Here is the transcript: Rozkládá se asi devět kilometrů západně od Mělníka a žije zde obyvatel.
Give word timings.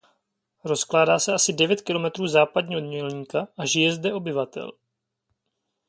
Rozkládá 0.63 1.19
se 1.19 1.33
asi 1.33 1.53
devět 1.53 1.81
kilometrů 1.81 2.27
západně 2.27 2.77
od 2.77 2.81
Mělníka 2.81 3.47
a 3.57 3.65
žije 3.65 3.93
zde 3.93 4.13
obyvatel. 4.13 4.71